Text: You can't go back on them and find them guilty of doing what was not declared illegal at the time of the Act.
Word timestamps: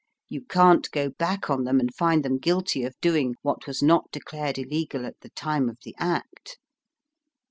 You 0.29 0.41
can't 0.43 0.89
go 0.89 1.11
back 1.11 1.47
on 1.51 1.63
them 1.63 1.79
and 1.79 1.93
find 1.93 2.25
them 2.25 2.39
guilty 2.39 2.83
of 2.83 2.99
doing 3.01 3.35
what 3.43 3.67
was 3.67 3.83
not 3.83 4.09
declared 4.11 4.57
illegal 4.57 5.05
at 5.05 5.19
the 5.21 5.29
time 5.29 5.69
of 5.69 5.77
the 5.85 5.93
Act. 5.99 6.57